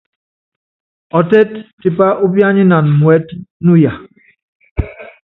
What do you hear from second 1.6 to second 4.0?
tipá úpíányinan muɛ́t nuya.